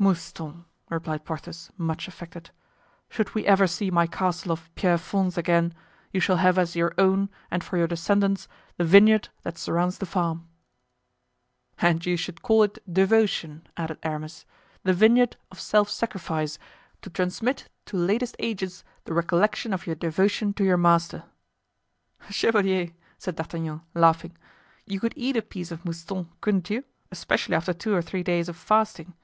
"Mouston," 0.00 0.64
replied 0.90 1.24
Porthos, 1.24 1.70
much 1.76 2.08
affected, 2.08 2.50
"should 3.08 3.32
we 3.36 3.46
ever 3.46 3.68
see 3.68 3.88
my 3.88 4.08
castle 4.08 4.50
of 4.50 4.74
Pierrefonds 4.74 5.38
again 5.38 5.72
you 6.12 6.18
shall 6.18 6.38
have 6.38 6.58
as 6.58 6.74
your 6.74 6.92
own 6.98 7.30
and 7.52 7.62
for 7.62 7.76
your 7.76 7.86
descendants 7.86 8.48
the 8.78 8.82
vineyard 8.84 9.28
that 9.44 9.56
surrounds 9.56 9.98
the 9.98 10.04
farm." 10.04 10.48
"And 11.78 12.04
you 12.04 12.16
should 12.16 12.42
call 12.42 12.64
it 12.64 12.78
'Devotion,'" 12.92 13.64
added 13.76 13.98
Aramis; 14.02 14.44
"the 14.82 14.92
vineyard 14.92 15.36
of 15.52 15.60
self 15.60 15.88
sacrifice, 15.88 16.58
to 17.02 17.08
transmit 17.08 17.68
to 17.84 17.96
latest 17.96 18.34
ages 18.40 18.82
the 19.04 19.14
recollection 19.14 19.72
of 19.72 19.86
your 19.86 19.94
devotion 19.94 20.52
to 20.54 20.64
your 20.64 20.76
master." 20.76 21.22
"Chevalier," 22.28 22.90
said 23.18 23.36
D'Artagnan, 23.36 23.82
laughing, 23.94 24.36
"you 24.84 24.98
could 24.98 25.14
eat 25.14 25.36
a 25.36 25.42
piece 25.42 25.70
of 25.70 25.84
Mouston, 25.84 26.26
couldn't 26.40 26.70
you, 26.70 26.82
especially 27.12 27.54
after 27.54 27.72
two 27.72 27.94
or 27.94 28.02
three 28.02 28.24
days 28.24 28.48
of 28.48 28.56
fasting?" 28.56 29.14